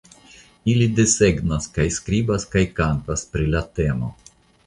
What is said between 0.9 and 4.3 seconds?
desegnas kaj skribas kaj kantas pri la temo.